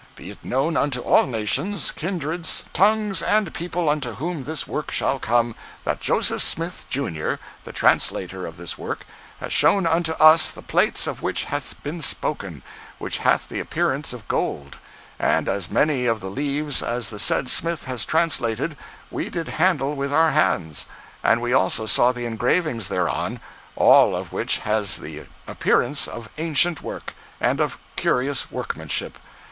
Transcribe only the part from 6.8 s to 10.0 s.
Jr., the translator of this work, has shown